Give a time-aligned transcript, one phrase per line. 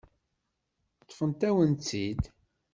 [1.03, 2.21] Ṭṭfent-awen-tt-id.